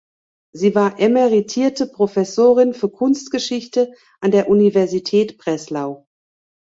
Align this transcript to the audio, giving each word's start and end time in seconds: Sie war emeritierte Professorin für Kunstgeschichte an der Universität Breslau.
Sie 0.51 0.73
war 0.73 0.99
emeritierte 0.99 1.85
Professorin 1.85 2.73
für 2.73 2.89
Kunstgeschichte 2.89 3.93
an 4.19 4.31
der 4.31 4.49
Universität 4.49 5.37
Breslau. 5.37 6.07